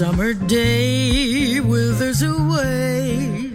[0.00, 3.50] Summer day withers away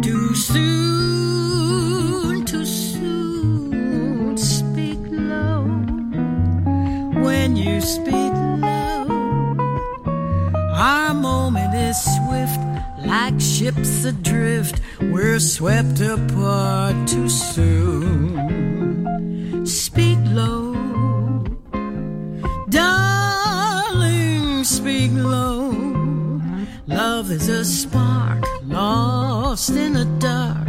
[0.00, 4.36] too soon, too soon.
[4.36, 5.64] Speak low
[7.24, 9.56] when you speak low.
[10.76, 12.60] Our moment is swift,
[13.04, 14.80] like ships adrift.
[15.00, 18.09] We're swept apart too soon.
[27.30, 30.59] Love is a spark lost in the dark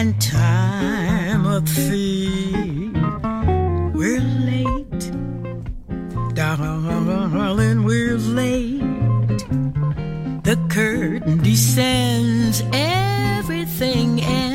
[0.00, 2.90] and time a thief.
[3.98, 5.02] We're late,
[6.34, 9.42] darling, we're late.
[10.48, 14.49] The curtain descends, everything ends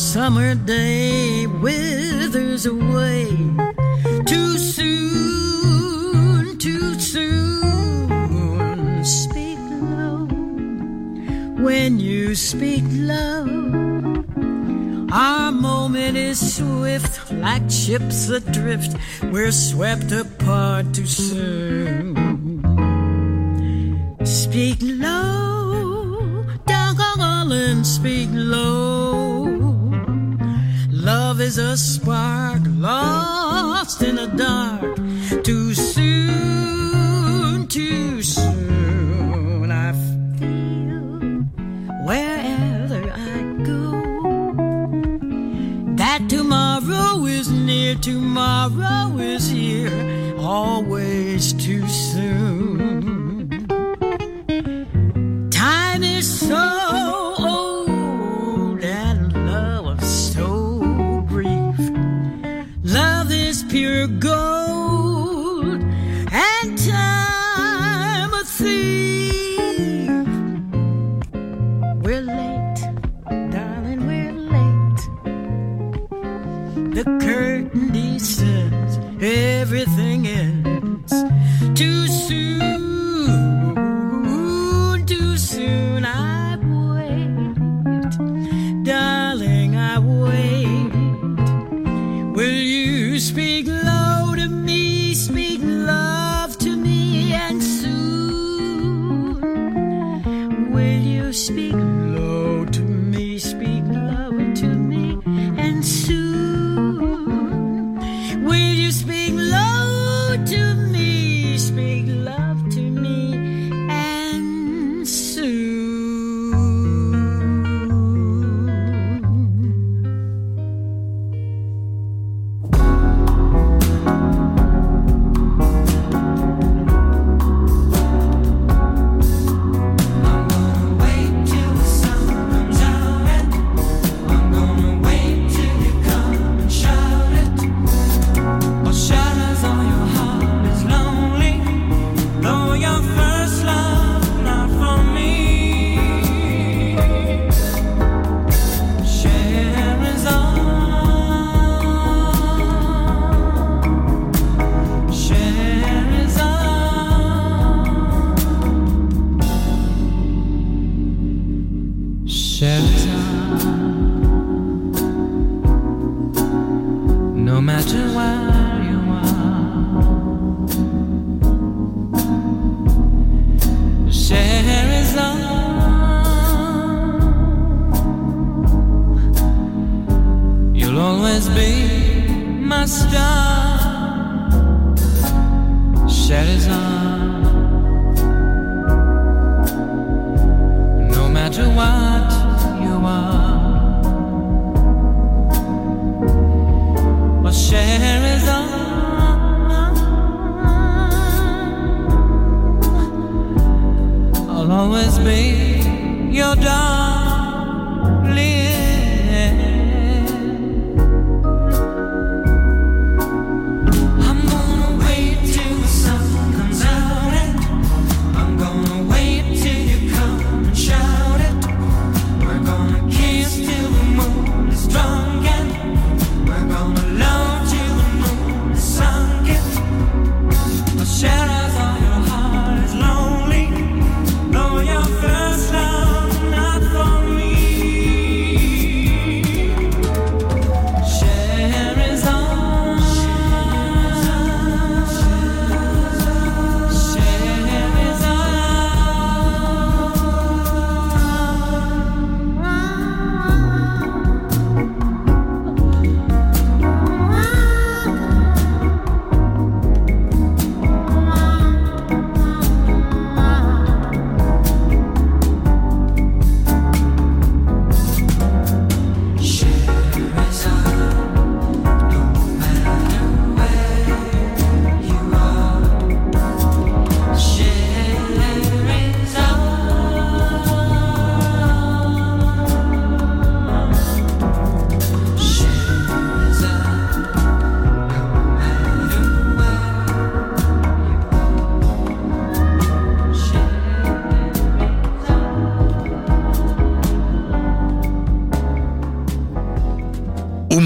[0.00, 3.26] summer day withers away
[4.26, 9.04] too soon, too soon.
[9.04, 9.58] Speak
[9.92, 10.24] low
[11.62, 13.44] when you speak low.
[15.12, 18.96] Our moment is swift, like ships adrift.
[19.24, 22.19] We're swept apart too soon.
[31.50, 34.94] Is a spark lost in the dark.
[35.42, 39.72] Too soon, too soon.
[39.72, 39.90] I
[40.38, 41.42] feel
[42.06, 43.82] wherever I go
[45.96, 53.50] that tomorrow is near, tomorrow is here, always too soon.
[55.50, 56.79] Time is so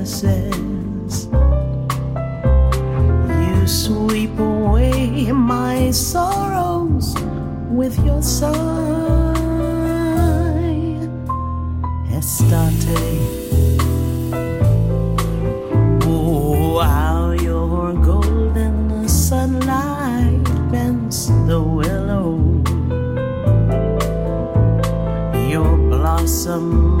[0.00, 0.06] You
[3.66, 7.14] sweep away my sorrows
[7.68, 8.48] with your sigh,
[12.10, 13.76] Estate.
[16.04, 20.42] Oh, how your golden sunlight
[20.72, 22.38] bends the willow.
[25.46, 27.00] Your blossom.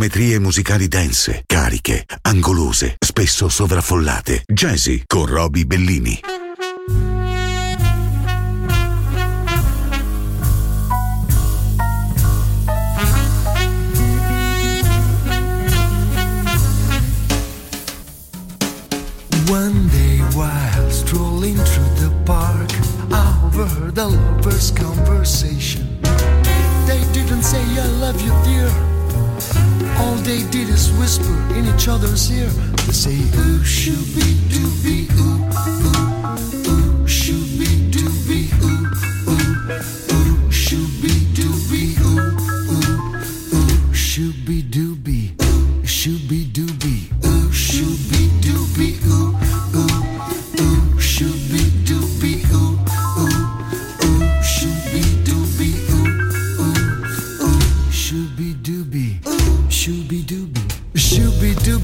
[0.00, 4.44] Geometrie musicali dense, cariche, angolose, spesso sovraffollate.
[4.46, 6.18] Jazzy con Roby Bellini.
[19.50, 22.72] One day while strolling through the park,
[23.10, 26.00] I overheard a lover's conversation.
[26.86, 28.99] They didn't say I love you, dear.
[30.00, 32.48] All they did is whisper in each other's ear.
[32.86, 35.89] They say, ooh, shooby dooby, ooh, ooh,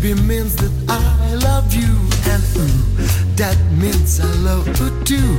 [0.07, 1.91] Dooby means that I love you,
[2.31, 5.37] and ooh, that means I love you too.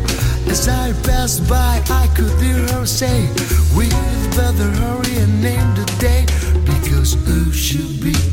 [0.52, 3.30] As I passed by, I could hear her say,
[3.78, 3.92] We'd
[4.36, 6.26] better hurry and name the day,
[6.66, 8.27] because ooh, shooby dooby,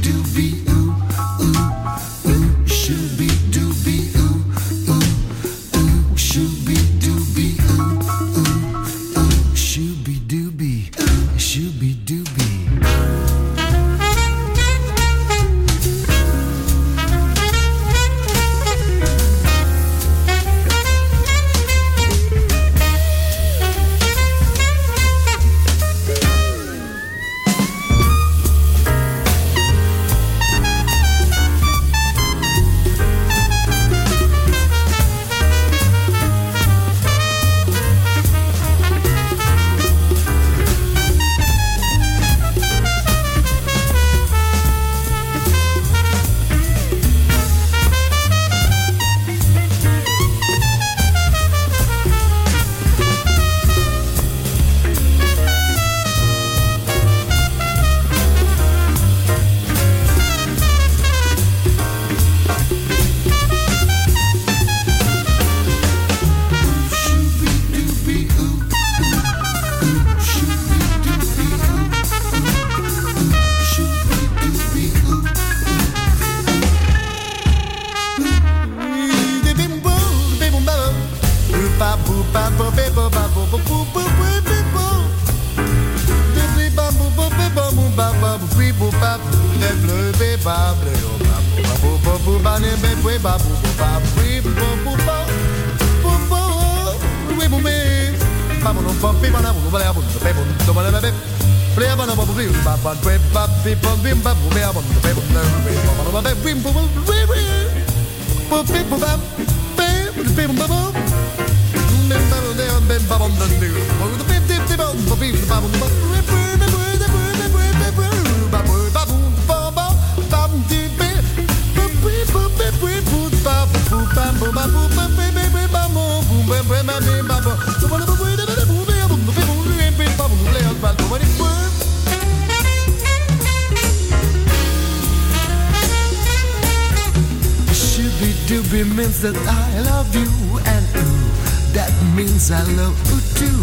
[138.74, 143.60] Dooby means that I love you, and ooh, that means I love you too.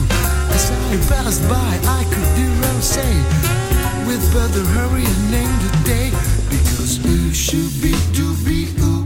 [0.56, 3.12] As I passed by, I could hear her say,
[4.08, 6.12] We'd better hurry and name the day,
[6.47, 9.01] because ooh, be dooby, be ooh,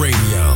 [0.00, 0.49] Radio,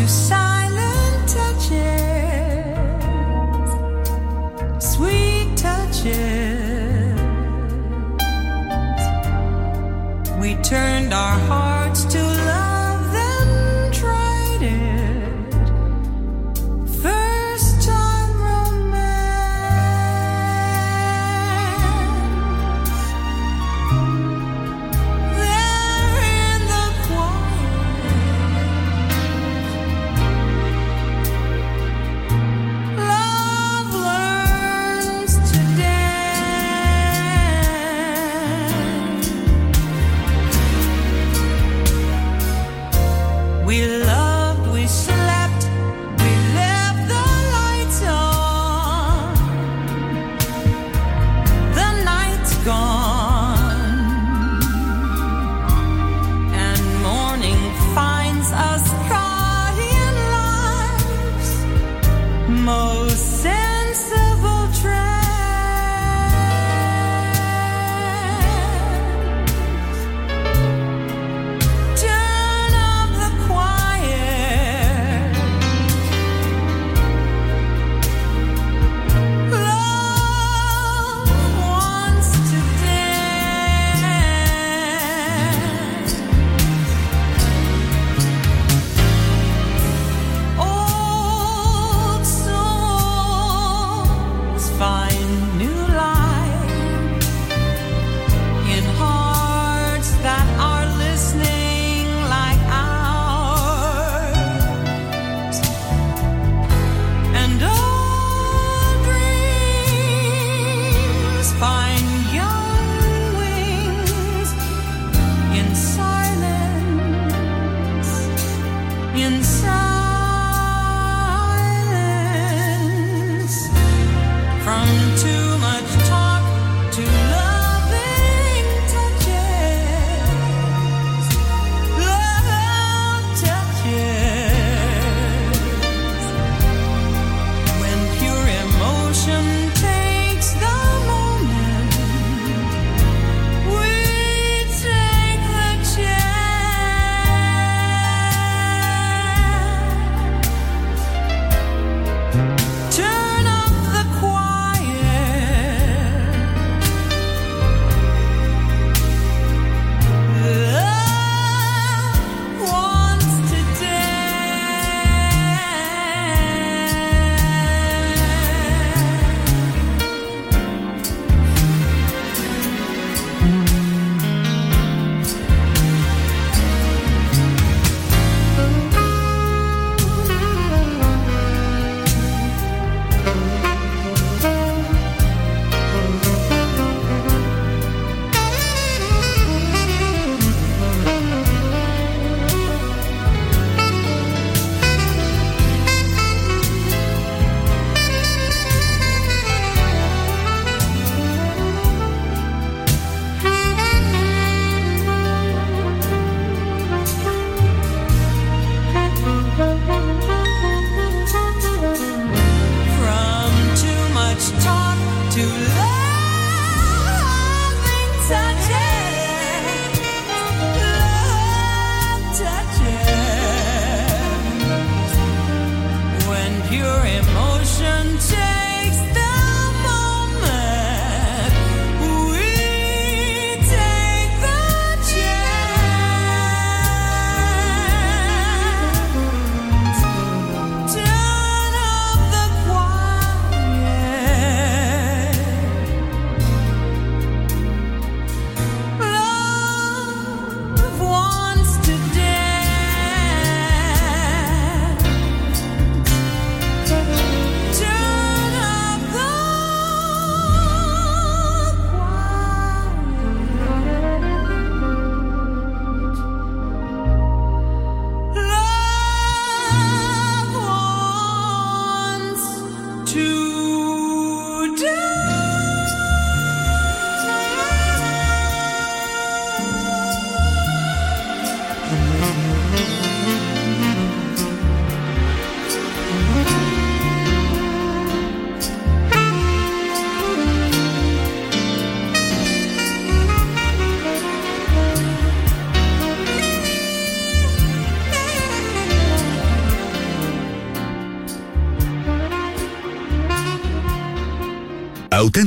[0.00, 0.39] to silent